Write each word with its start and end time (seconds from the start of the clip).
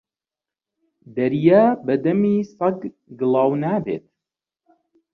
دەریا 1.15 1.63
بە 1.85 1.95
دەمی 2.03 2.37
سەگ 2.57 2.79
گڵاو 3.19 3.51
نابێت 3.63 4.05